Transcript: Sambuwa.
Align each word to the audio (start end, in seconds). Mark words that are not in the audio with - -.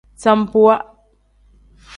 Sambuwa. 0.21 0.75